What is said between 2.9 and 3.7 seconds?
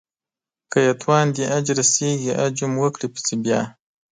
پسې بيا